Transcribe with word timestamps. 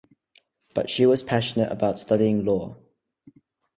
But 0.73 0.89
she 0.89 1.05
was 1.05 1.21
passionate 1.21 1.71
about 1.71 1.99
studying 1.99 2.43
law. 2.43 2.77